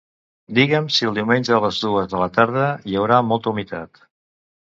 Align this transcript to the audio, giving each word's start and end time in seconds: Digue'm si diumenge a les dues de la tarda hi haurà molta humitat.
Digue'm 0.59 0.85
si 0.95 1.09
diumenge 1.17 1.53
a 1.57 1.59
les 1.65 1.81
dues 1.83 2.09
de 2.13 2.21
la 2.23 2.29
tarda 2.39 2.65
hi 2.93 2.99
haurà 3.01 3.19
molta 3.33 3.53
humitat. 3.55 4.01